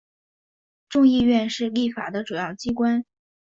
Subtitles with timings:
[0.89, 3.05] 众议院是立法的主要机关。